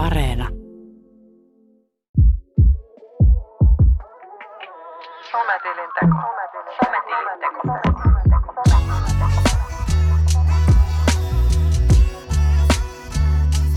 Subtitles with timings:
[0.00, 0.48] Areena.
[5.30, 6.16] Sometilinteko.
[6.84, 7.60] Sometilinteko.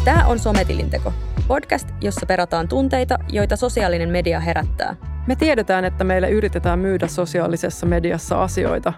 [0.06, 1.14] Tämä on Sometilinteko,
[1.48, 4.96] podcast, jossa perataan tunteita, joita sosiaalinen media herättää.
[5.28, 8.94] Me tiedetään, että meille yritetään myydä sosiaalisessa mediassa asioita,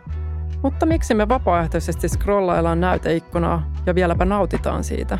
[0.63, 5.17] mutta miksi me vapaaehtoisesti scrollaillaan näyteikkunaa ja vieläpä nautitaan siitä?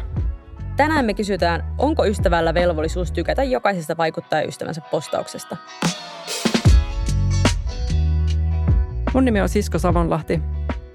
[0.77, 5.57] Tänään me kysytään, onko ystävällä velvollisuus tykätä jokaisesta vaikuttajaystävänsä postauksesta.
[9.13, 10.37] Mun nimi on Sisko Savonlahti.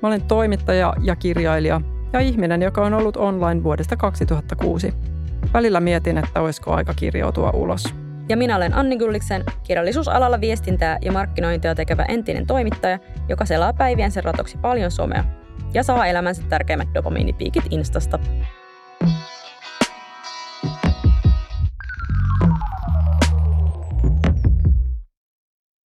[0.02, 1.80] Mä olen toimittaja ja kirjailija
[2.12, 4.94] ja ihminen, joka on ollut online vuodesta 2006.
[5.54, 7.84] Välillä mietin, että olisiko aika kirjautua ulos.
[8.28, 14.20] Ja minä olen Anni Gulliksen, kirjallisuusalalla viestintää ja markkinointia tekevä entinen toimittaja, joka selaa päiviensä
[14.20, 15.24] ratoksi paljon somea
[15.74, 18.18] ja saa elämänsä tärkeimmät dopamiinipiikit Instasta.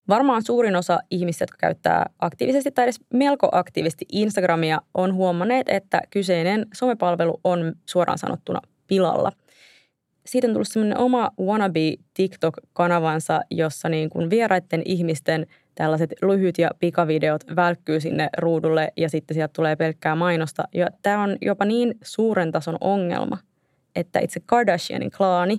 [0.08, 6.00] Varmaan suurin osa ihmistä, jotka käyttää aktiivisesti tai edes melko aktiivisesti Instagramia, on huomanneet, että
[6.10, 9.32] kyseinen somepalvelu on suoraan sanottuna pilalla.
[10.26, 16.70] Siitä on tullut semmoinen oma wannabe TikTok-kanavansa, jossa niin kuin vieraiden ihmisten tällaiset lyhyt ja
[16.78, 20.64] pikavideot välkkyy sinne ruudulle ja sitten sieltä tulee pelkkää mainosta.
[20.74, 23.38] Ja tämä on jopa niin suuren tason ongelma,
[23.96, 25.58] että itse Kardashianin klaani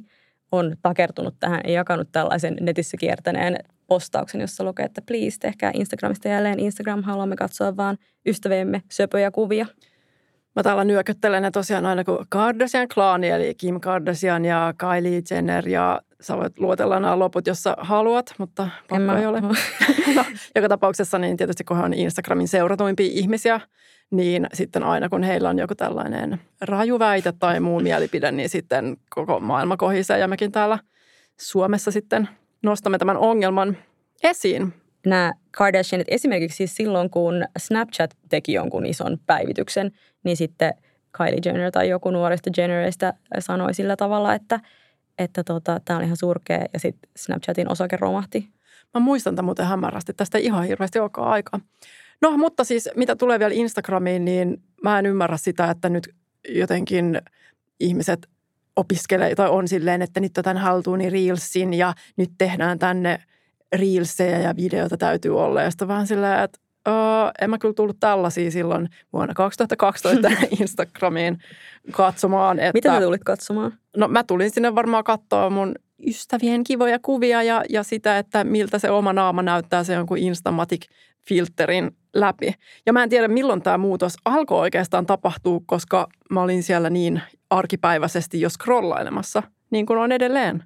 [0.51, 3.57] on takertunut tähän ja jakanut tällaisen netissä kiertäneen
[3.87, 9.65] postauksen, jossa lukee, että please tehkää Instagramista jälleen Instagram, haluamme katsoa vaan ystäviemme söpöjä kuvia.
[10.55, 15.69] Mä täällä nyököttelen ne tosiaan aina kuin Kardashian klaani, eli Kim Kardashian ja Kylie Jenner
[15.69, 19.41] ja sä voit luotella nämä loput, jos sä haluat, mutta pakko ei ole.
[20.15, 23.61] no, joka tapauksessa niin tietysti kun on Instagramin seuratuimpia ihmisiä,
[24.11, 29.39] niin sitten aina kun heillä on joku tällainen rajuväite tai muu mielipide, niin sitten koko
[29.39, 30.79] maailma kohisee ja mekin täällä
[31.39, 32.29] Suomessa sitten
[32.65, 33.77] nostamme tämän ongelman
[34.23, 34.73] esiin.
[35.05, 39.91] Nämä Kardashianit esimerkiksi siis silloin, kun Snapchat teki jonkun ison päivityksen,
[40.23, 40.73] niin sitten
[41.17, 44.59] Kylie Jenner tai joku nuorista Jenneristä sanoi sillä tavalla, että
[45.17, 48.49] että tota, tämä on ihan surkea ja sitten Snapchatin osake romahti.
[48.93, 50.13] Mä muistan tämän muuten hämärästi.
[50.13, 51.59] Tästä ei ihan hirveästi olekaan aikaa.
[52.21, 56.15] No, mutta siis mitä tulee vielä Instagramiin, niin mä en ymmärrä sitä, että nyt
[56.49, 57.21] jotenkin
[57.79, 58.29] ihmiset
[58.75, 63.23] opiskelee tai on silleen, että nyt otan haltuun niin Reelsin ja nyt tehdään tänne
[63.75, 65.61] Reelseja ja videoita täytyy olla.
[65.61, 70.27] Ja sitten vähän silleen, että Uh, en mä kyllä tullut tällaisia silloin vuonna 2012
[70.61, 71.37] Instagramiin
[71.91, 72.59] katsomaan.
[72.59, 73.73] Että, Mitä sä tulit katsomaan?
[73.97, 75.75] No mä tulin sinne varmaan katsoa mun
[76.07, 81.91] ystävien kivoja kuvia ja, ja sitä, että miltä se oma naama näyttää se jonkun Instamatic-filterin
[82.15, 82.53] läpi.
[82.85, 87.21] Ja mä en tiedä, milloin tämä muutos alkoi oikeastaan tapahtua, koska mä olin siellä niin
[87.49, 90.63] arkipäiväisesti jo scrollailemassa, niin kuin on edelleen.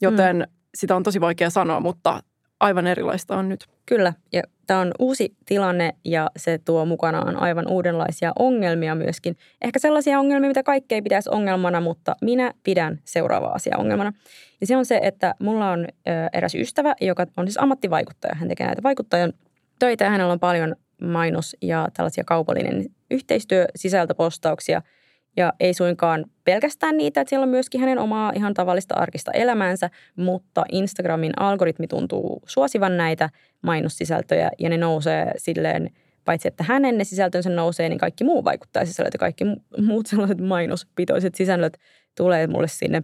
[0.00, 0.44] Joten mm.
[0.74, 2.22] sitä on tosi vaikea sanoa, mutta
[2.60, 3.64] aivan erilaista on nyt.
[3.86, 9.36] Kyllä, ja tämä on uusi tilanne ja se tuo mukanaan aivan uudenlaisia ongelmia myöskin.
[9.62, 14.12] Ehkä sellaisia ongelmia, mitä kaikkea pitäisi ongelmana, mutta minä pidän seuraavaa asiaa ongelmana.
[14.60, 15.86] Ja se on se, että mulla on
[16.32, 18.34] eräs ystävä, joka on siis ammattivaikuttaja.
[18.34, 19.32] Hän tekee näitä vaikuttajan
[19.78, 24.82] töitä ja hänellä on paljon mainos- ja tällaisia kaupallinen yhteistyö, sisältöpostauksia–
[25.36, 29.90] ja ei suinkaan pelkästään niitä, että siellä on myöskin hänen omaa ihan tavallista arkista elämäänsä,
[30.16, 33.30] mutta Instagramin algoritmi tuntuu suosivan näitä
[33.62, 35.90] mainossisältöjä ja ne nousee silleen,
[36.24, 39.44] paitsi että hänen ne sisältönsä nousee, niin kaikki muu vaikuttaa sisällöt ja kaikki
[39.78, 41.78] muut sellaiset mainospitoiset sisällöt
[42.16, 43.02] tulee mulle sinne,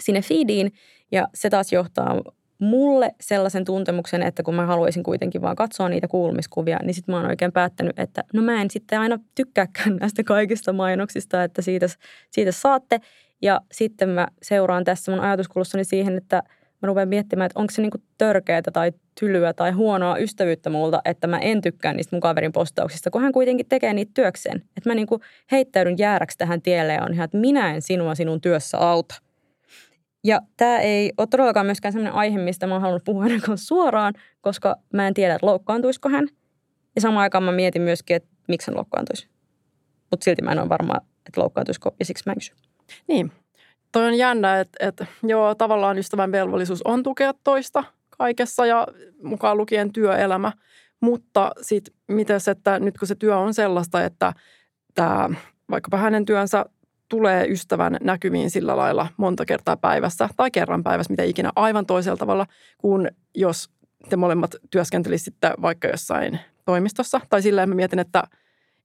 [0.00, 0.72] sinne feediin.
[1.12, 2.22] Ja se taas johtaa
[2.58, 7.20] mulle sellaisen tuntemuksen, että kun mä haluaisin kuitenkin vaan katsoa niitä kuulumiskuvia, niin sitten mä
[7.20, 11.86] oon oikein päättänyt, että no mä en sitten aina tykkääkään näistä kaikista mainoksista, että siitä,
[12.30, 13.00] siitä saatte.
[13.42, 16.42] Ja sitten mä seuraan tässä mun ajatuskulussani siihen, että
[16.82, 21.26] mä rupean miettimään, että onko se niinku törkeätä tai tylyä tai huonoa ystävyyttä multa, että
[21.26, 24.56] mä en tykkää niistä mun kaverin postauksista, kun hän kuitenkin tekee niitä työkseen.
[24.56, 25.20] Että mä niinku
[25.52, 29.14] heittäydyn jääräksi tähän tielle ja on ihan, että minä en sinua sinun työssä auta.
[30.24, 34.76] Ja tämä ei ole todellakaan myöskään sellainen aihe, mistä mä halunnut puhua kanssa suoraan, koska
[34.92, 36.28] mä en tiedä, että loukkaantuisiko hän.
[36.94, 39.28] Ja samaan aikaan mä mietin myöskin, että miksi hän loukkaantuisi.
[40.10, 40.94] Mutta silti mä en ole varma,
[41.26, 42.52] että loukkaantuisiko, ja siksi mä en kysy.
[43.08, 43.32] Niin.
[43.92, 47.84] Toi on jännä, että, että joo, tavallaan ystävän velvollisuus on tukea toista
[48.18, 48.86] kaikessa ja
[49.22, 50.52] mukaan lukien työelämä.
[51.00, 54.32] Mutta sitten miten se, että nyt kun se työ on sellaista, että
[54.94, 55.30] tämä
[55.70, 56.64] vaikkapa hänen työnsä
[57.08, 62.16] tulee ystävän näkyviin sillä lailla monta kertaa päivässä tai kerran päivässä, mitä ikinä aivan toisella
[62.16, 62.46] tavalla
[62.78, 63.70] kuin jos
[64.08, 67.20] te molemmat työskentelisitte vaikka jossain toimistossa.
[67.30, 68.22] Tai silleen mä mietin, että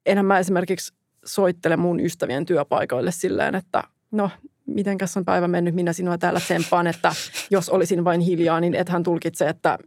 [0.05, 0.93] enhän mä esimerkiksi
[1.25, 4.29] soittele mun ystävien työpaikoille silleen, että no
[4.65, 7.13] mitenkäs on päivä mennyt, minä sinua täällä tsemppaan, että
[7.51, 9.77] jos olisin vain hiljaa, niin ethän tulkitse, että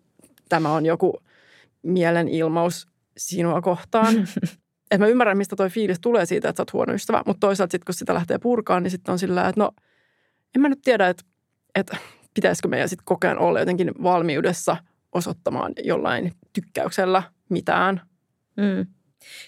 [0.49, 1.23] tämä on joku
[1.83, 4.15] mielenilmaus sinua kohtaan.
[4.93, 7.73] Et mä ymmärrän, mistä toi fiilis tulee siitä, että sä oot huono ystävä, mutta toisaalta
[7.73, 9.71] sitten kun sitä lähtee purkaan, niin sitten on sillä että no
[10.57, 11.25] en mä nyt tiedä, että,
[11.75, 11.97] että
[12.35, 14.77] pitäisikö meidän sitten koko ajan olla jotenkin valmiudessa
[15.13, 18.01] osoittamaan jollain tykkäyksellä mitään.
[18.57, 18.87] Mm.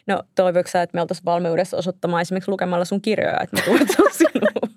[0.07, 4.13] No toivoiko sä, että me oltaisiin valmiudessa osoittamaan esimerkiksi lukemalla sun kirjoja, että me tuetaan
[4.19, 4.69] sinua?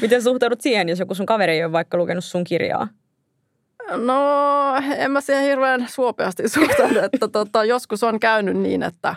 [0.00, 2.88] Miten suhtaudut siihen, jos joku sun kaveri ei ole vaikka lukenut sun kirjaa?
[3.96, 4.22] No,
[4.96, 9.14] en mä siihen hirveän suopeasti suhtaudu, että tota, joskus on käynyt niin, että,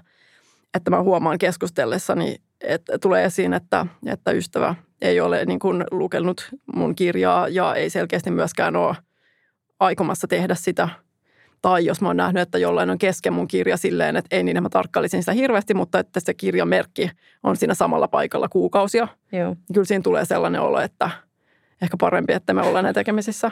[0.73, 6.49] että mä huomaan keskustellessani, että tulee esiin, että, että ystävä ei ole niin kuin lukenut
[6.75, 8.95] mun kirjaa ja ei selkeästi myöskään ole
[9.79, 10.89] aikomassa tehdä sitä.
[11.61, 14.63] Tai jos mä oon nähnyt, että jollain on kesken mun kirja silleen, että ei niin,
[14.63, 17.11] mä tarkkailisin sitä hirveästi, mutta että se kirjamerkki
[17.43, 19.07] on siinä samalla paikalla kuukausia.
[19.31, 19.55] Joo.
[19.73, 21.09] Kyllä siinä tulee sellainen olo, että
[21.81, 23.51] ehkä parempi, että me ollaan näitä tekemisissä.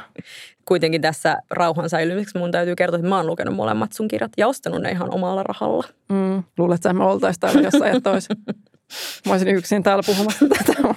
[0.65, 4.47] Kuitenkin tässä rauhan säilymiseksi mun täytyy kertoa, että mä oon lukenut molemmat sun kirjat ja
[4.47, 5.87] ostanut ne ihan omalla rahalla.
[6.09, 8.29] Mm, luulet, että me oltaisiin täällä jossain, että olisi.
[9.25, 10.95] Mä olisin yksin täällä puhumassa tätä mun,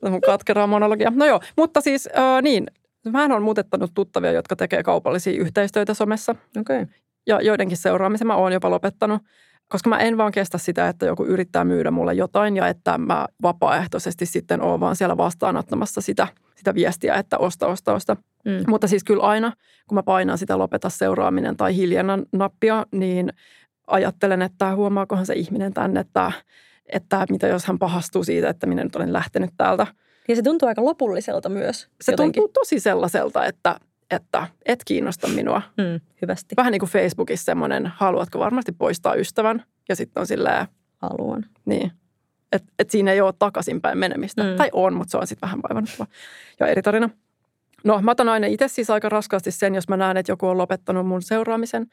[0.00, 1.12] tätä mun katkeraa monologia.
[1.14, 2.66] No joo, mutta siis äh, niin,
[3.12, 6.34] mä on muutettanut tuttavia, jotka tekee kaupallisia yhteistöitä somessa.
[6.60, 6.82] Okei.
[6.82, 6.94] Okay.
[7.26, 9.22] Ja joidenkin seuraamisen mä oon jopa lopettanut,
[9.70, 13.26] koska mä en vaan kestä sitä, että joku yrittää myydä mulle jotain ja että mä
[13.42, 18.16] vapaaehtoisesti sitten oon vaan siellä vastaanottamassa sitä, sitä viestiä, että osta, osta, osta.
[18.44, 18.64] Mm.
[18.66, 19.52] Mutta siis kyllä aina,
[19.88, 23.32] kun mä painan sitä lopeta seuraaminen tai hiljennan nappia, niin
[23.86, 26.32] ajattelen, että huomaakohan se ihminen tänne, että
[26.92, 29.86] että mitä jos hän pahastuu siitä, että minä nyt olen lähtenyt täältä.
[30.28, 31.88] Ja se tuntuu aika lopulliselta myös.
[32.00, 32.40] Se jotenkin.
[32.40, 35.62] tuntuu tosi sellaiselta, että, että et kiinnosta minua.
[35.76, 36.54] Mm, hyvästi.
[36.56, 39.64] Vähän niin kuin Facebookissa semmoinen, haluatko varmasti poistaa ystävän?
[39.88, 40.66] Ja sitten on silleen...
[40.96, 41.46] Haluan.
[41.64, 41.92] Niin.
[42.52, 44.42] Että et siinä ei ole takaisinpäin menemistä.
[44.42, 44.56] Mm.
[44.56, 46.06] Tai on, mutta se on sitten vähän vaivannuttava.
[46.60, 47.10] Ja eri tarina.
[47.84, 50.58] No mä otan aina itse siis aika raskaasti sen, jos mä näen, että joku on
[50.58, 51.86] lopettanut mun seuraamisen.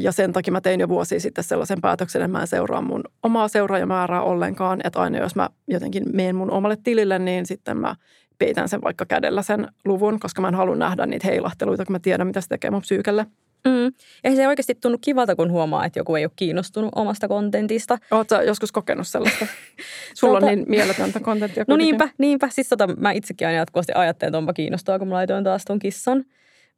[0.00, 3.04] Ja sen takia mä tein jo vuosia sitten sellaisen päätöksen, että mä en seuraa mun
[3.22, 4.80] omaa seuraajamäärää ollenkaan.
[4.84, 7.96] Että aina jos mä jotenkin menen mun omalle tilille, niin sitten mä
[8.38, 11.98] peitän sen vaikka kädellä sen luvun, koska mä en halua nähdä niitä heilahteluita, kun mä
[11.98, 13.26] tiedän, mitä se tekee mun psyykelle.
[13.66, 13.92] Mm.
[14.24, 17.98] Ei se oikeasti tunnu kivalta, kun huomaa, että joku ei ole kiinnostunut omasta kontentista.
[18.10, 19.46] Oletko joskus kokenut sellaista?
[20.14, 20.52] Sulla tuota...
[20.52, 21.64] on niin mieletöntä kontenttia.
[21.68, 22.48] No niinpä, niinpä.
[22.48, 25.78] Siis tota, mä itsekin aina jatkuvasti ajattelen, että onpa kiinnostaa, kun mä laitoin taas ton
[25.78, 26.24] kissan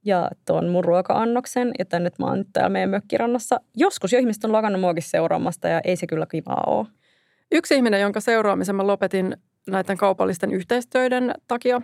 [0.05, 3.61] ja tuon mun ruoka-annoksen, että nyt mä oon nyt täällä meidän mökkirannassa.
[3.77, 6.87] Joskus jo ihmiset on lakannut muakin seuraamasta ja ei se kyllä kivaa ole.
[7.53, 9.37] Yksi ihminen, jonka seuraamisen mä lopetin
[9.69, 11.81] näiden kaupallisten yhteistyöiden takia,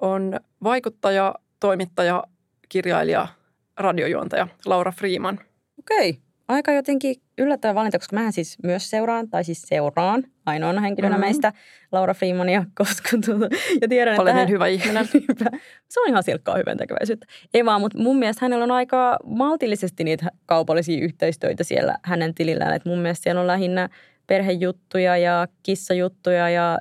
[0.00, 2.24] on vaikuttaja, toimittaja,
[2.68, 3.28] kirjailija,
[3.76, 5.40] radiojuontaja Laura Freeman.
[5.78, 11.14] Okei aika jotenkin yllättävä valinta, koska mä siis myös seuraan, tai siis seuraan ainoana henkilönä
[11.14, 11.26] mm-hmm.
[11.26, 11.52] meistä
[11.92, 13.48] Laura Freemania, koska tuota,
[13.80, 15.06] ja tiedän, Olen että niin hyvä ihminen.
[15.90, 17.26] se on ihan silkkaa hyvän tekeväisyyttä.
[17.54, 22.74] Ei vaan, mutta mun mielestä hänellä on aika maltillisesti niitä kaupallisia yhteistöitä siellä hänen tilillään.
[22.74, 23.88] että mun mielestä siellä on lähinnä
[24.26, 26.78] perhejuttuja ja kissajuttuja ja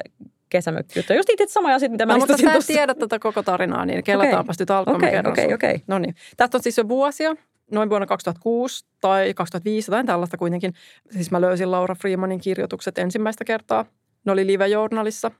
[0.54, 1.20] kesämökkijuttuja.
[1.20, 4.04] Just itse samoja asioita, mitä mä no, mutta sä et tiedä tätä koko tarinaa, niin
[4.04, 4.86] kellataanpa okay.
[4.86, 5.54] nyt okay, okei, okei.
[5.54, 5.80] Okay.
[5.88, 6.16] No niin.
[6.38, 7.36] Tästä on siis jo vuosia
[7.72, 10.74] noin vuonna 2006 tai 2005, tai tällaista kuitenkin.
[11.12, 13.86] Siis mä löysin Laura Freemanin kirjoitukset ensimmäistä kertaa.
[14.26, 15.32] Ne oli live-journalissa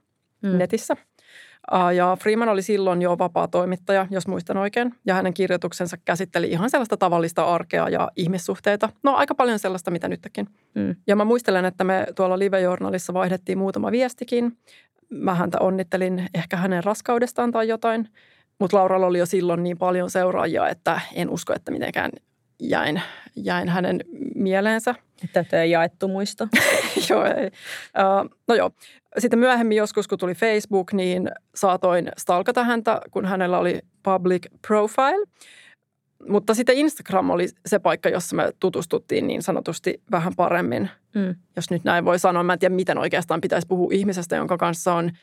[0.42, 0.58] mm.
[0.58, 0.96] netissä.
[1.96, 4.94] Ja Freeman oli silloin jo vapaa toimittaja, jos muistan oikein.
[5.06, 8.88] Ja hänen kirjoituksensa käsitteli ihan sellaista tavallista arkea ja ihmissuhteita.
[9.02, 10.48] No aika paljon sellaista, mitä nytkin.
[10.74, 10.96] Mm.
[11.06, 14.56] Ja mä muistelen, että me tuolla live-journalissa vaihdettiin muutama viestikin.
[15.14, 18.08] Mä häntä onnittelin ehkä hänen raskaudestaan tai jotain.
[18.58, 22.10] Mutta Lauralla oli jo silloin niin paljon seuraajia, että en usko, että mitenkään
[22.60, 23.02] jäin,
[23.36, 24.00] jäin hänen
[24.34, 24.94] mieleensä.
[25.24, 26.48] Että tämä jaettu muisto.
[27.10, 27.46] joo, ei.
[27.46, 28.70] Uh, no joo.
[29.18, 35.26] Sitten myöhemmin joskus, kun tuli Facebook, niin saatoin stalkata häntä, kun hänellä oli public profile.
[36.28, 40.90] Mutta sitten Instagram oli se paikka, jossa me tutustuttiin niin sanotusti vähän paremmin.
[41.14, 41.34] Mm.
[41.56, 42.42] Jos nyt näin voi sanoa.
[42.42, 45.10] Mä en tiedä, miten oikeastaan pitäisi puhua ihmisestä, jonka kanssa on–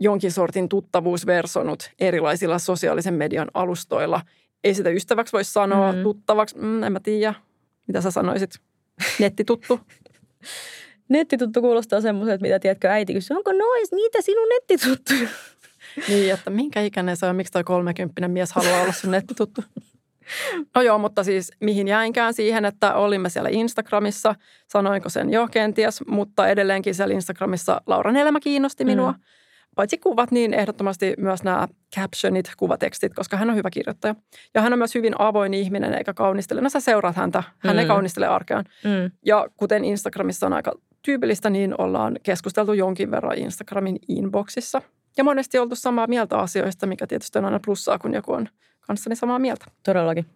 [0.00, 4.20] jonkin sortin tuttavuus versonut erilaisilla sosiaalisen median alustoilla.
[4.64, 6.02] Ei sitä ystäväksi voi sanoa, mm.
[6.02, 7.34] tuttavaksi, mm, en mä tiedä.
[7.86, 8.50] Mitä sä sanoisit?
[9.18, 9.80] Nettituttu?
[11.08, 15.28] Nettituttu kuulostaa semmoiselta, mitä tiedätkö äiti kysyy, onko nois niitä sinun nettituttuja?
[16.08, 19.64] niin, että minkä ikäinen se on, miksi toi 30 mies haluaa olla sun nettituttu?
[20.74, 24.34] No joo, mutta siis mihin jäinkään siihen, että olimme siellä Instagramissa,
[24.68, 29.12] sanoinko sen jo kenties, mutta edelleenkin siellä Instagramissa Lauran elämä kiinnosti minua.
[29.12, 29.18] Mm
[29.74, 34.14] paitsi kuvat, niin ehdottomasti myös nämä captionit, kuvatekstit, koska hän on hyvä kirjoittaja.
[34.54, 36.60] Ja hän on myös hyvin avoin ihminen eikä kaunistele.
[36.60, 37.80] No sä seuraat häntä, hän mm.
[37.80, 38.64] ei kaunistele arkeaan.
[38.84, 39.10] Mm.
[39.26, 40.72] Ja kuten Instagramissa on aika
[41.02, 44.82] tyypillistä, niin ollaan keskusteltu jonkin verran Instagramin inboxissa.
[45.16, 48.48] Ja monesti oltu samaa mieltä asioista, mikä tietysti on aina plussaa, kun joku on
[48.86, 49.64] kanssani samaa mieltä.
[49.82, 50.26] Todellakin.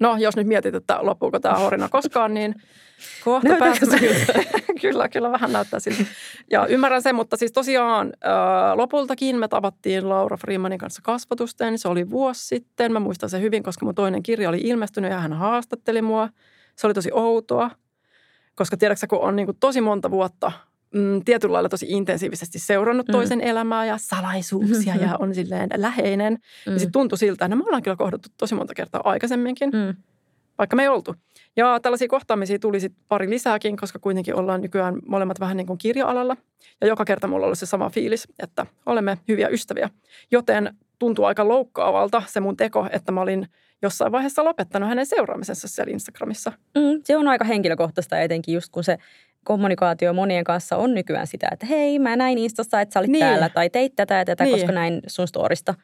[0.00, 2.54] No, jos nyt mietit, että loppuuko tämä horina koskaan, niin
[3.24, 3.98] kohta pääsemme.
[4.80, 6.04] kyllä, kyllä vähän näyttää siltä.
[6.50, 8.12] Ja ymmärrän sen, mutta siis tosiaan
[8.74, 11.78] lopultakin me tavattiin Laura Freemanin kanssa kasvatusten.
[11.78, 12.92] Se oli vuosi sitten.
[12.92, 16.28] Mä muistan sen hyvin, koska mun toinen kirja oli ilmestynyt ja hän haastatteli mua.
[16.76, 17.70] Se oli tosi outoa,
[18.54, 20.52] koska tiedätkö kun on niin kuin tosi monta vuotta
[20.94, 23.12] mm, tietyllä lailla tosi intensiivisesti seurannut Mm.
[23.12, 26.32] toisen elämää ja salaisuuksia ja on silleen läheinen.
[26.66, 26.72] Mm.
[26.72, 29.94] Ja sitten tuntui siltä, että me ollaan kyllä kohdattu tosi monta kertaa aikaisemminkin Mm.
[30.58, 31.14] vaikka me ei oltu.
[31.56, 35.78] Ja tällaisia kohtaamisia tuli sitten pari lisääkin, koska kuitenkin ollaan nykyään molemmat vähän niin kuin
[35.78, 36.36] kirja-alalla.
[36.80, 39.90] Ja joka kerta mulla ollut se sama fiilis, että olemme hyviä ystäviä.
[40.30, 43.46] Joten tuntuu aika loukkaavalta se mun teko, että mä olin
[43.82, 46.52] jossain vaiheessa lopettanut hänen seuraamisensa siellä Instagramissa.
[46.74, 48.98] Mm, se on aika henkilökohtaista etenkin just kun se
[49.48, 53.24] kommunikaatio monien kanssa on nykyään sitä, että hei mä näin Instassa, että sä olit Niin.
[53.24, 54.56] täällä tai teit tätä ja tätä, Niin.
[54.56, 55.74] koska näin sun storista.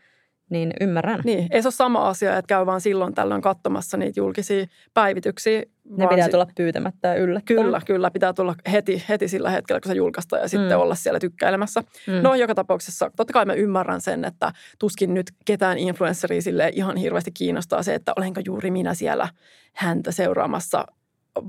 [0.51, 1.21] Niin ymmärrän.
[1.25, 5.59] Niin, ei se ole sama asia, että käy vaan silloin tällöin katsomassa niitä julkisia päivityksiä.
[5.59, 7.61] Ne vaan pitää si- tulla pyytämättä ja yllättäen.
[7.63, 8.11] Kyllä, kyllä.
[8.11, 10.81] Pitää tulla heti, heti sillä hetkellä, kun se julkaistaan ja sitten Mm.
[10.81, 11.81] olla siellä tykkäilemässä.
[12.07, 12.13] Mm.
[12.23, 16.97] No joka tapauksessa, totta kai mä ymmärrän sen, että tuskin nyt ketään influenceria sille ihan
[16.97, 19.29] hirveästi kiinnostaa se, että olenko juuri minä siellä
[19.75, 20.87] häntä seuraamassa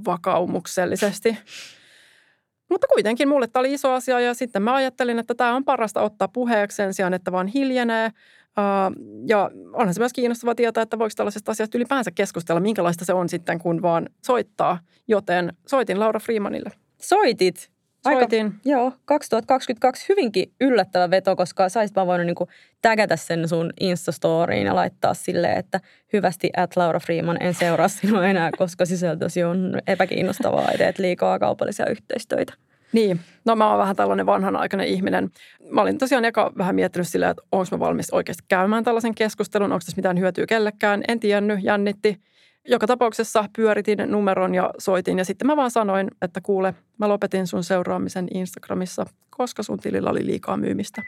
[0.05, 1.37] vakaumuksellisesti.
[2.69, 6.01] Mutta kuitenkin mulle tämä oli iso asia ja sitten mä ajattelin, että tämä on parasta
[6.01, 8.11] ottaa puheeksi sen sijaan, että vaan hiljenee.
[9.27, 13.29] Ja onhan se myös kiinnostava tietää, että voiko tällaisesta asiasta ylipäänsä keskustella, minkälaista se on
[13.29, 14.79] sitten, kun vaan soittaa.
[15.07, 16.71] Joten soitin Laura Freemanille.
[17.01, 17.74] Soitit.
[18.05, 18.53] Aika, Soitin.
[18.65, 22.47] Joo, 2022 hyvinkin yllättävä veto, koska saisit vaan voinut niinku
[22.81, 25.79] tägätä sen sun Instastoriin ja laittaa silleen, että
[26.13, 31.39] hyvästi at Laura Freeman, en seuraa sinua enää, koska sisältösi on epäkiinnostavaa ja teet liikaa
[31.39, 32.53] kaupallisia yhteistöitä.
[32.91, 35.29] Niin, no mä oon vähän tällainen vanhanaikainen ihminen.
[35.69, 39.71] Mä olin tosiaan eka vähän miettinyt silleen, että onko mä valmis oikeasti käymään tällaisen keskustelun,
[39.71, 41.03] onko tässä mitään hyötyä kellekään.
[41.07, 42.19] En tiennyt, jännitti.
[42.67, 47.47] Joka tapauksessa pyöritin numeron ja soitin ja sitten mä vaan sanoin, että kuule, mä lopetin
[47.47, 51.01] sun seuraamisen Instagramissa, koska sun tilillä oli liikaa myymistä.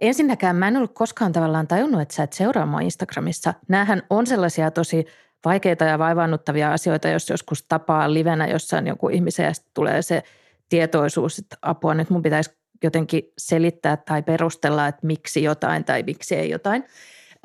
[0.00, 3.54] Ensinnäkään mä en ollut koskaan tavallaan tajunnut, että sä et seuraa mua Instagramissa.
[3.68, 5.04] Nämähän on sellaisia tosi
[5.44, 10.22] vaikeita ja vaivaannuttavia asioita, jos joskus tapaa livenä jossain jonkun ihmisen ja tulee se
[10.68, 12.50] tietoisuus, että apua nyt mun pitäisi
[12.82, 16.84] jotenkin selittää tai perustella, että miksi jotain tai miksi ei jotain.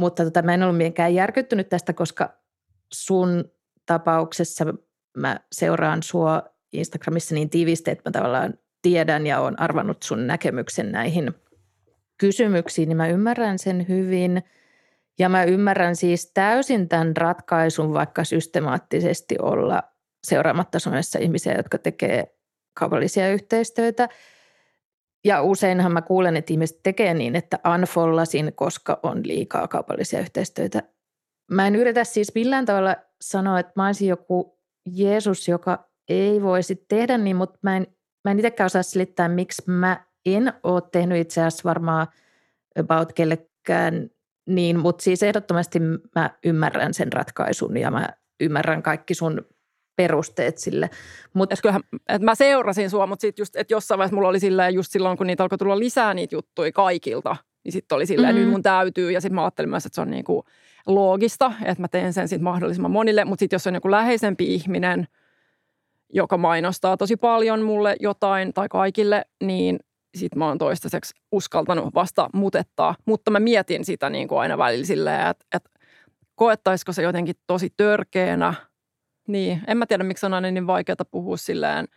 [0.01, 2.33] Mutta tota, mä en ollut mitenkään järkyttynyt tästä, koska
[2.93, 3.51] sun
[3.85, 4.65] tapauksessa
[5.17, 6.43] mä seuraan sua
[6.73, 11.33] Instagramissa niin tiivisti, että mä tavallaan tiedän ja olen arvannut sun näkemyksen näihin
[12.17, 14.43] kysymyksiin, niin mä ymmärrän sen hyvin.
[15.19, 19.83] Ja mä ymmärrän siis täysin tämän ratkaisun, vaikka systemaattisesti olla
[20.23, 22.35] seuraamatta somessa ihmisiä, jotka tekee
[22.73, 24.09] kaupallisia yhteistyötä.
[25.25, 30.83] Ja useinhan mä kuulen, että ihmiset tekee niin, että unfollasin, koska on liikaa kaupallisia yhteistyötä.
[31.51, 34.59] Mä en yritä siis millään tavalla sanoa, että mä olisin joku
[34.95, 37.87] Jeesus, joka ei voisi tehdä niin, mutta mä en,
[38.25, 42.07] mä en itsekään osaa selittää, miksi mä en ole tehnyt itse asiassa varmaan
[42.79, 44.09] about kellekään
[44.47, 45.79] niin, mutta siis ehdottomasti
[46.15, 48.09] mä ymmärrän sen ratkaisun ja mä
[48.39, 49.45] ymmärrän kaikki sun
[49.95, 50.89] perusteet sille.
[51.33, 54.39] Mut, Et kyllähän, et mä seurasin sua, mutta sitten just, että jossain vaiheessa mulla oli
[54.39, 58.35] silleen, just silloin, kun niitä alkoi tulla lisää niitä juttuja kaikilta, niin sitten oli silleen,
[58.35, 58.41] Mhm.
[58.41, 59.11] nyt mun täytyy.
[59.11, 60.45] Ja sitten mä ajattelin myös, että se on niinku
[60.87, 63.25] loogista, että mä teen sen sitten mahdollisimman monille.
[63.25, 65.07] Mutta sitten jos on joku läheisempi ihminen,
[66.13, 69.79] joka mainostaa tosi paljon mulle jotain tai kaikille, niin
[70.17, 72.95] sitten mä oon toistaiseksi uskaltanut vasta mutettaa.
[73.05, 75.69] Mutta mä mietin sitä niin kuin aina välillä silleen, että, että
[76.35, 78.53] koettaisiko se jotenkin tosi törkeänä.
[79.31, 81.87] Niin, en mä tiedä, miksi on aina niin vaikeaa puhua silleen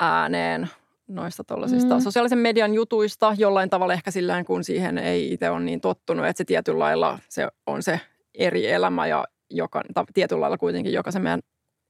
[0.00, 0.68] ääneen
[1.08, 2.00] noista tuollaisista Mm.
[2.00, 6.38] sosiaalisen median jutuista jollain tavalla ehkä silleen, kun siihen ei itse ole niin tottunut, että
[6.38, 8.00] se tietyllä lailla se on se
[8.34, 11.40] eri elämä ja joka, tai tietyllä lailla kuitenkin joka se meidän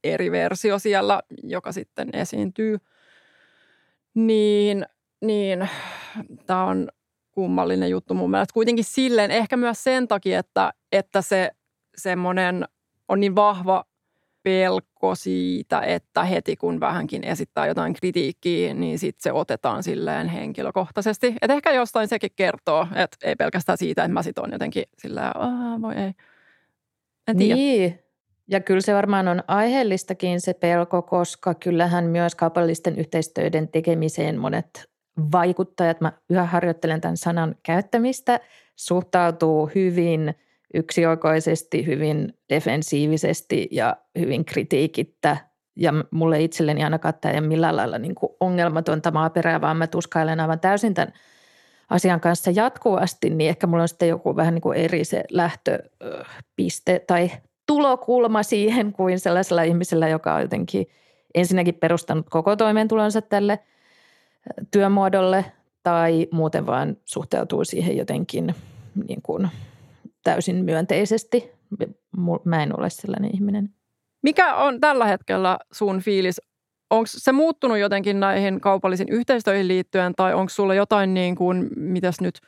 [0.03, 2.77] eri versio siellä, joka sitten esiintyy.
[4.13, 4.85] Niin,
[5.21, 5.69] niin
[6.45, 6.89] tämä on
[7.31, 8.53] kummallinen juttu mun mielestä.
[8.53, 11.51] Kuitenkin silleen, ehkä myös sen takia, että, että se
[11.97, 12.65] semmoinen
[13.07, 13.83] on niin vahva
[14.47, 21.35] pelko siitä, että heti kun vähänkin esittää jotain kritiikkiä, niin sitten se otetaan silleen henkilökohtaisesti.
[21.41, 25.31] Et ehkä jostain sekin kertoo, että ei pelkästään siitä, että mä sit on jotenkin silleen,
[25.81, 26.11] voi ei.
[27.27, 27.55] En tiedä.
[27.55, 27.99] Niin,
[28.47, 34.89] ja kyllä se varmaan on aiheellistakin se pelko, koska kyllähän myös kaupallisten yhteistyöiden tekemiseen monet
[35.31, 38.39] vaikuttajat, mä yhä harjoittelen tämän sanan käyttämistä,
[38.75, 40.35] suhtautuu hyvin
[40.73, 45.37] yksioikoisesti, hyvin defensiivisesti ja hyvin kritiikittä.
[45.75, 50.39] Ja mulle itselleni ainakaan tämä ei millään lailla niin kuin ongelmatonta maaperää, vaan mä tuskailen
[50.39, 51.13] aivan täysin tämän
[51.89, 57.03] asian kanssa jatkuvasti, niin ehkä mulla on sitten joku vähän niin kuin eri se lähtöpiste
[57.07, 57.31] tai
[57.65, 60.87] tulokulma siihen kuin sellaisella ihmisellä, joka on jotenkin
[61.35, 63.59] ensinnäkin perustanut koko toimeentulonsa tälle
[64.71, 65.45] työmuodolle
[65.83, 68.55] tai muuten vaan suhteutuu siihen jotenkin
[69.07, 69.49] niin kuin
[70.27, 71.51] täysin myönteisesti.
[72.43, 73.69] Mä en ole sellainen ihminen.
[74.21, 76.41] Mikä on tällä hetkellä sun fiilis?
[76.89, 82.21] Onko se muuttunut jotenkin näihin kaupallisiin yhteistyöihin liittyen tai onko sulla jotain niin kuin, mitäs
[82.21, 82.39] nyt,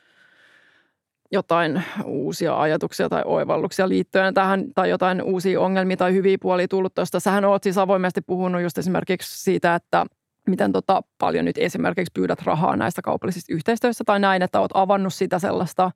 [1.31, 6.93] jotain uusia ajatuksia tai oivalluksia liittyen tähän tai jotain uusia ongelmia tai hyviä puolia tullut
[6.93, 7.19] tuosta?
[7.19, 10.05] Sähän oot siis avoimesti puhunut just esimerkiksi siitä, että
[10.47, 15.13] miten tota paljon nyt esimerkiksi pyydät rahaa näistä kaupallisista yhteistyössä tai näin, että oot avannut
[15.13, 15.91] sitä sellaista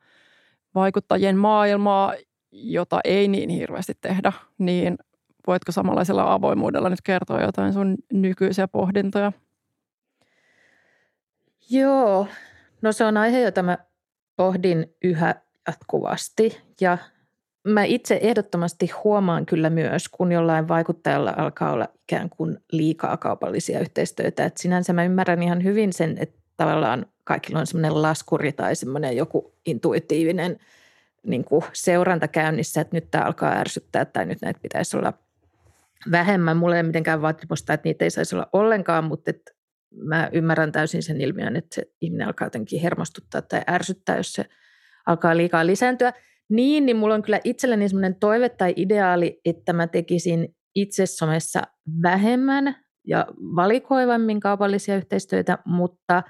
[0.75, 2.13] vaikuttajien maailmaa,
[2.51, 4.97] jota ei niin hirveästi tehdä, niin
[5.47, 9.31] voitko samanlaisella avoimuudella nyt kertoa jotain sun nykyisiä pohdintoja?
[11.69, 12.27] Joo,
[12.81, 13.77] no se on aihe, jota mä
[14.35, 15.35] pohdin yhä
[15.67, 16.97] jatkuvasti ja
[17.67, 23.79] mä itse ehdottomasti huomaan kyllä myös, kun jollain vaikuttajalla alkaa olla ikään kuin liikaa kaupallisia
[23.79, 24.45] yhteistyötä.
[24.45, 29.17] Et sinänsä mä ymmärrän ihan hyvin sen, että tavallaan kaikilla on semmoinen laskuri tai semmoinen
[29.17, 30.57] joku intuitiivinen
[31.27, 35.13] niin kuin seuranta käynnissä, että nyt tämä alkaa ärsyttää tai nyt näitä pitäisi olla
[36.11, 36.57] vähemmän.
[36.57, 39.51] Mulla ei ole mitenkään vaatimusta, että niitä ei saisi olla ollenkaan, mutta että
[39.95, 44.45] mä ymmärrän täysin sen ilmiön, että se ihminen alkaa jotenkin hermostuttaa tai ärsyttää, jos se
[45.05, 46.13] alkaa liikaa lisääntyä.
[46.49, 51.61] Niin, niin mulla on kyllä itselleni semmoinen toive tai ideaali, että mä tekisin itse somessa
[52.01, 52.75] vähemmän
[53.07, 56.23] ja valikoivammin kaupallisia yhteistyötä, mutta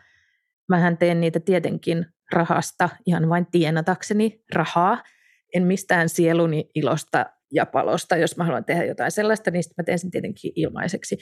[0.73, 5.03] mähän teen niitä tietenkin rahasta ihan vain tienatakseni rahaa.
[5.55, 9.85] En mistään sieluni ilosta ja palosta, jos mä haluan tehdä jotain sellaista, niin sitten mä
[9.85, 11.17] teen sen tietenkin ilmaiseksi.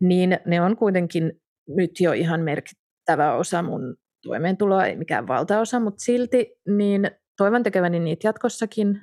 [0.00, 1.32] Niin ne on kuitenkin
[1.68, 7.98] nyt jo ihan merkittävä osa mun toimeentuloa, ei mikään valtaosa, mutta silti niin toivon tekeväni
[7.98, 9.00] niitä jatkossakin,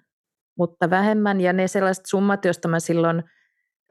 [0.58, 1.41] mutta vähemmän.
[1.41, 3.24] Ja ne sellaiset summat, joista mä silloin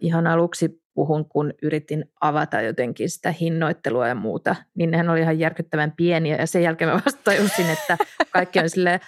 [0.00, 5.38] ihan aluksi puhun, kun yritin avata jotenkin sitä hinnoittelua ja muuta, niin nehän oli ihan
[5.38, 6.36] järkyttävän pieniä.
[6.36, 7.96] Ja sen jälkeen mä vasta tajusin, että
[8.32, 9.00] kaikki on silleen,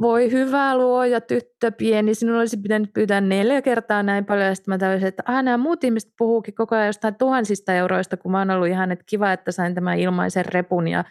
[0.00, 4.46] voi hyvä luoja tyttö pieni, sinun olisi pitänyt pyytää neljä kertaa näin paljon.
[4.46, 8.16] Ja sitten mä tajusin, että ah, nämä muut ihmiset puhuukin koko ajan jostain tuhansista euroista,
[8.16, 11.04] kun mä oon ollut ihan, että kiva, että sain tämän ilmaisen repun ja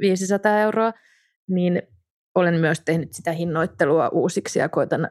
[0.00, 0.92] 500 euroa.
[1.48, 1.82] Niin
[2.34, 5.08] olen myös tehnyt sitä hinnoittelua uusiksi ja koitan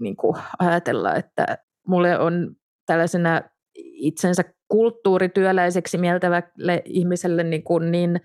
[0.00, 3.42] niin kuin ajatella, että mulle on tällaisena
[3.74, 8.20] itsensä kulttuurityöläiseksi mieltävälle ihmiselle niin, kuin niin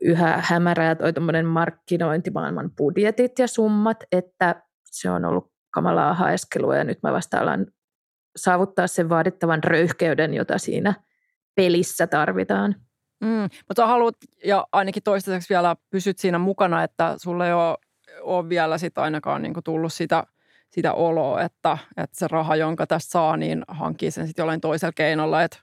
[0.00, 1.12] yhä hämärää toi
[1.44, 7.66] markkinointimaailman budjetit ja summat, että se on ollut kamalaa haeskelua ja nyt mä vasta alan
[8.36, 10.94] saavuttaa sen vaadittavan röyhkeyden, jota siinä
[11.54, 12.74] pelissä tarvitaan.
[13.20, 17.78] Mm, mutta haluat, ja ainakin toistaiseksi vielä pysyt siinä mukana, että sulle ei ole,
[18.20, 20.24] ole vielä sit ainakaan niin tullut sitä,
[20.74, 24.92] sitä oloa, että, että se raha, jonka tästä saa, niin hankkii sen sitten jollain toisella
[24.92, 25.42] keinolla.
[25.42, 25.58] Että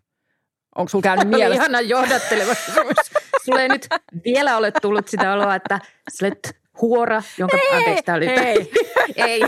[0.76, 1.64] onko sulla käynyt mielessä?
[1.64, 2.54] Ihana johdatteleva
[3.46, 3.88] Sulle ei nyt
[4.26, 5.80] vielä ole tullut sitä oloa, että
[6.22, 7.58] olet huora, jonka...
[7.58, 8.28] Hei, anteeksi, tämä oli...
[8.28, 8.72] hei.
[9.28, 9.42] ei,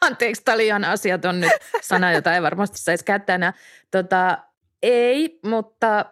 [0.00, 3.52] anteeksi, tämä oli ihan asiaton nyt sana, jota ei varmasti saisi käyttää enää.
[3.90, 4.38] Tota,
[4.82, 6.06] ei, mutta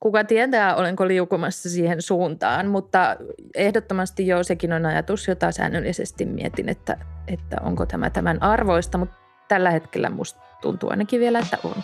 [0.00, 3.16] kuka tietää, olenko liukumassa siihen suuntaan, mutta
[3.54, 6.96] ehdottomasti jo sekin on ajatus, jota säännöllisesti mietin, että,
[7.28, 9.16] että onko tämä tämän arvoista, mutta
[9.48, 11.74] tällä hetkellä musta tuntuu ainakin vielä, että on.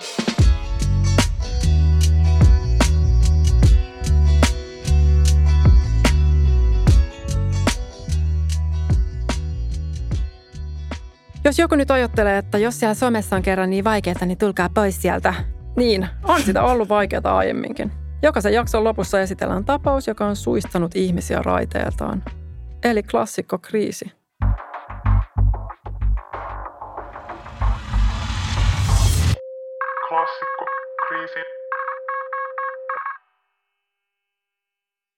[11.45, 15.03] Jos joku nyt ajattelee, että jos siellä somessa on kerran niin vaikeaa, niin tulkaa pois
[15.03, 15.35] sieltä.
[15.77, 18.02] Niin, on sitä ollut vaikeaa aiemminkin.
[18.25, 22.23] Jokaisen jakson lopussa esitellään tapaus, joka on suistanut ihmisiä raiteeltaan.
[22.85, 24.13] Eli klassikko kriisi.
[30.09, 30.65] Klassikko
[31.09, 31.39] kriisi.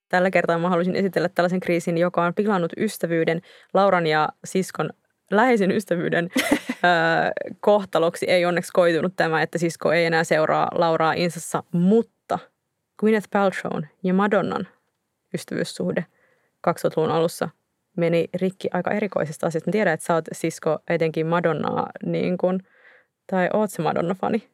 [0.08, 3.40] Tällä kertaa mä haluaisin esitellä tällaisen kriisin, joka on pilannut ystävyyden
[3.74, 4.90] Lauran ja siskon
[5.30, 6.28] läheisen ystävyyden
[7.60, 12.13] kohtaloksi ei onneksi koitunut tämä, että sisko ei enää seuraa Lauraa Insassa, mutta
[13.04, 14.68] Gwyneth Paltrow ja Madonnan
[15.34, 16.04] ystävyyssuhde
[16.68, 17.48] 2000-luvun alussa
[17.96, 19.70] meni rikki aika erikoisesta asiasta.
[19.70, 22.60] Mä tiedän, että sä oot sisko etenkin Madonnaa niin kuin,
[23.26, 24.48] tai oot se Madonna-fani?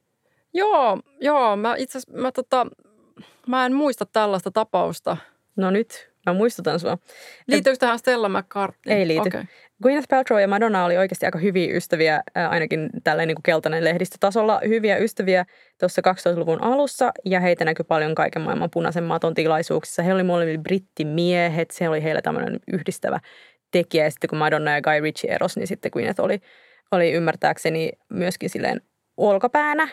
[0.55, 1.57] Joo, joo.
[1.57, 2.67] Mä itse mä, tota,
[3.47, 5.17] mä en muista tällaista tapausta.
[5.57, 6.99] No nyt Mä muistutan sua.
[7.47, 8.97] Liittyykö tähän Stella McCartney?
[8.97, 9.29] Ei liity.
[9.29, 9.45] Okay.
[9.83, 14.61] Gwyneth Paltrow ja Madonna oli oikeasti aika hyviä ystäviä, ainakin tällä niin kuin keltainen lehdistötasolla,
[14.69, 15.47] hyviä ystäviä
[15.79, 20.03] tuossa 2000-luvun alussa, ja heitä näkyi paljon kaiken maailman punaisen maton tilaisuuksissa.
[20.03, 23.21] He oli molemmille brittimiehet, se oli heillä tämmöinen yhdistävä
[23.71, 26.41] tekijä, ja sitten kun Madonna ja Guy Ritchie eros, niin sitten Gwyneth oli,
[26.91, 28.81] oli ymmärtääkseni myöskin silleen
[29.17, 29.89] olkapäänä,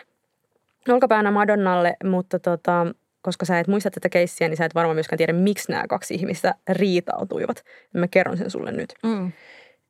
[0.88, 2.86] olkapäänä Madonnalle, mutta tota,
[3.22, 6.14] koska sä et muista tätä keissiä, niin sä et varmaan myöskään tiedä, miksi nämä kaksi
[6.14, 7.64] ihmistä riitautuivat.
[7.94, 8.94] Mä kerron sen sulle nyt.
[9.02, 9.32] Mm.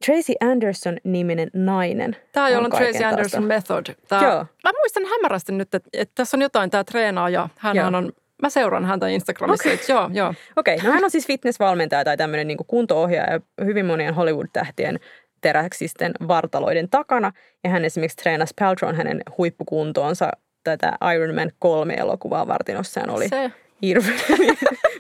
[0.06, 2.16] Tracy Anderson-niminen nainen.
[2.32, 3.44] Tämä, on kaiken Tracy Anderson.
[3.44, 3.86] Method.
[4.08, 4.46] Tämä, Joo.
[4.64, 7.48] Mä muistan hämärästi nyt, että, että tässä on jotain, tämä treenaaja.
[7.58, 7.86] Hän Joo.
[7.86, 9.68] on, mä seuraan häntä Instagramissa.
[9.68, 9.84] Okay.
[9.88, 10.34] Joo, joo.
[10.56, 15.00] Okei, no hän on siis fitnessvalmentaja tai tämmöinen niin kunto-ohjaaja hyvin monien Hollywood-tähtien
[15.40, 17.32] teräksisten vartaloiden takana.
[17.64, 20.30] Ja hän esimerkiksi treenasi Paltrown hänen huippukuntoonsa
[20.64, 23.52] tätä Iron Man 3 elokuvaa varten, jossa hän oli Se.
[23.82, 24.14] hirveä.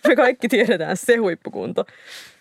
[0.08, 1.84] Me kaikki tiedetään se huippukunto.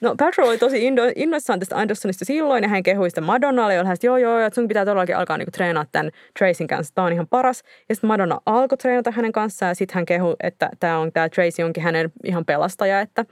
[0.01, 3.87] No Paltrow oli tosi inno, innoissaan tästä Andersonista silloin ja hän kehui sitä Madonnalle, jolla
[3.87, 7.05] hän sanoi, joo joo, että sun pitää todellakin alkaa niinku treenaa tämän Tracyn kanssa, tämä
[7.07, 7.63] on ihan paras.
[7.89, 11.29] Ja sitten Madonna alkoi treenata hänen kanssaan ja sitten hän kehui, että tämä on tämä
[11.29, 13.25] Tracy onkin hänen ihan pelastaja, että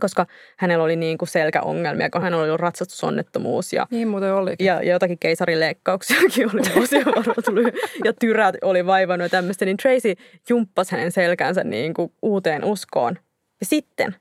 [0.00, 0.26] koska
[0.56, 4.54] hänellä oli niin kuin selkäongelmia, kun hänellä oli ollut ratsastusonnettomuus ja Niin muuten oli.
[4.60, 6.62] ja jotakin keisarileikkauksiakin oli
[7.44, 7.74] tullut
[8.04, 10.14] ja tyrät oli vaivannut ja tämmöistä, niin Tracy
[10.48, 13.18] jumppasi hänen selkänsä niin kuin uuteen uskoon.
[13.60, 14.16] Ja sitten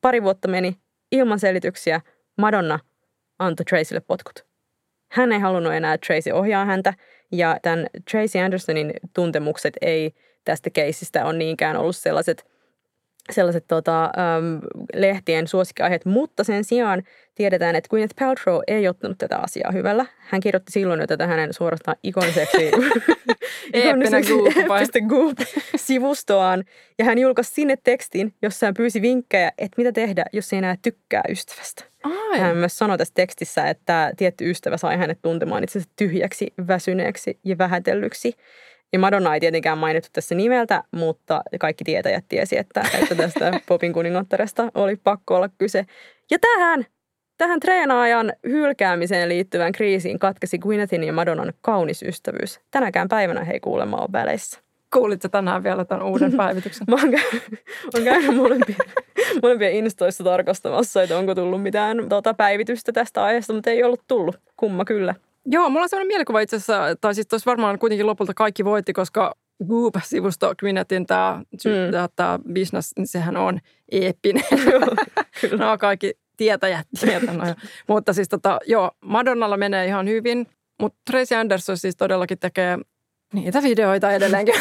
[0.00, 0.76] pari vuotta meni
[1.12, 2.00] ilman selityksiä,
[2.38, 2.78] Madonna
[3.38, 4.46] antoi Tracylle potkut.
[5.12, 6.94] Hän ei halunnut enää, että Tracy ohjaa häntä
[7.32, 10.14] ja tämän Tracy Andersonin tuntemukset ei
[10.44, 12.44] tästä keisistä on niinkään ollut sellaiset–
[13.32, 14.60] sellaiset tota, äm,
[14.94, 17.02] lehtien suosikkiaiheet, mutta sen sijaan
[17.34, 20.06] tiedetään, että Gwyneth Paltrow ei ottanut tätä asiaa hyvällä.
[20.18, 22.70] Hän kirjoitti silloin jo tätä hänen suorastaan ikoniseksi,
[25.00, 26.64] Goop-sivustoaan.
[26.98, 30.76] Ja hän julkaisi sinne tekstin, jossa hän pyysi vinkkejä, että mitä tehdä, jos ei enää
[30.82, 31.84] tykkää ystävästä.
[32.04, 32.38] Ai.
[32.38, 37.58] Hän myös sanoi tässä tekstissä, että tietty ystävä sai hänet tuntemaan itsensä tyhjäksi, väsyneeksi ja
[37.58, 38.34] vähätellyksi.
[38.92, 43.92] Ja Madonna ei tietenkään mainittu tässä nimeltä, mutta kaikki tietäjät tiesi, että, että tästä popin
[43.92, 45.86] kuningattaresta oli pakko olla kyse.
[46.30, 46.86] Ja tähän,
[47.38, 52.60] tähän treenaajan hylkäämiseen liittyvään kriisiin katkesi Gwynethin ja Madonnan kaunis ystävyys.
[52.70, 54.60] Tänäkään päivänä he ei kuulemma ole väleissä.
[54.94, 56.86] Kuulitko tänään vielä tämän uuden päivityksen?
[56.90, 58.76] Mä oon käynyt, oon käynyt molempia,
[59.42, 64.36] molempia instoissa tarkastamassa, että onko tullut mitään tota, päivitystä tästä aiheesta, mutta ei ollut tullut.
[64.56, 65.14] Kumma kyllä.
[65.50, 68.92] Joo, mulla on sellainen mielikuva itse asiassa, tai siis tuossa varmaan kuitenkin lopulta kaikki voitti,
[68.92, 69.34] koska
[69.68, 71.70] Goop-sivusto Gwynethin tämä Mm.
[71.70, 72.08] mm.
[72.16, 73.60] tää business, niin sehän on
[73.92, 74.44] eeppinen.
[75.40, 75.66] Kyllä.
[75.66, 77.58] no kaikki tietäjät tietävät.
[77.88, 80.46] mutta siis tota, joo, Madonnalla menee ihan hyvin,
[80.80, 82.78] mutta Tracy Anderson siis todellakin tekee
[83.34, 84.54] niitä videoita edelleenkin.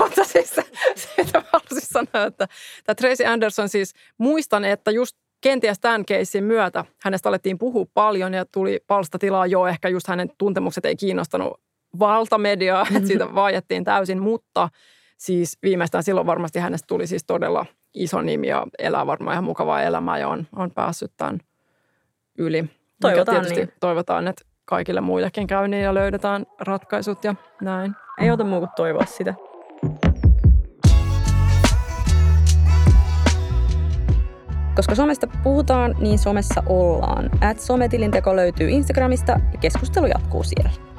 [0.00, 0.62] mutta siis se,
[0.94, 2.48] siitä haluaisin sanoa, että
[2.84, 8.34] tämä Tracy Anderson siis, muistan, että just kenties tämän keissin myötä hänestä alettiin puhua paljon
[8.34, 11.60] ja tuli palstatilaa jo, ehkä just hänen tuntemukset ei kiinnostanut
[11.98, 14.68] valtamediaa, että siitä vaiettiin täysin, mutta
[15.18, 19.82] siis viimeistään silloin varmasti hänestä tuli siis todella iso nimi ja elää varmaan ihan mukavaa
[19.82, 21.38] elämää ja on, on päässyt tämän
[22.38, 22.64] yli.
[23.00, 23.72] Toivotaan tietysti niin.
[23.80, 27.94] toivotaan, että kaikille muillekin käy niin ja löydetään ratkaisut ja näin.
[28.20, 29.34] Ei ota muu kuin toivoa sitä.
[34.74, 37.30] Koska somesta puhutaan, niin somessa ollaan.
[37.40, 40.93] At sometilinteko löytyy Instagramista ja keskustelu jatkuu siellä.